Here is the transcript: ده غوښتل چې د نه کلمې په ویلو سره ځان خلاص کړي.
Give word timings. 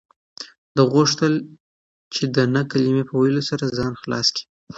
ده 0.75 0.83
غوښتل 0.93 1.33
چې 2.13 2.23
د 2.35 2.37
نه 2.55 2.61
کلمې 2.71 3.03
په 3.09 3.13
ویلو 3.21 3.41
سره 3.49 3.65
ځان 3.77 3.93
خلاص 4.01 4.27
کړي. 4.35 4.43